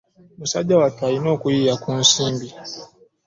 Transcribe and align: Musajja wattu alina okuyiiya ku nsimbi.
Musajja 0.39 0.79
wattu 0.81 1.01
alina 1.07 1.27
okuyiiya 1.35 1.75
ku 1.83 1.89
nsimbi. 2.01 2.47